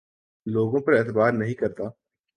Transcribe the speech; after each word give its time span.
لوگوں 0.45 0.79
پر 0.79 0.93
اعتبار 0.93 1.31
نہیں 1.31 1.53
کرتا 1.53 1.83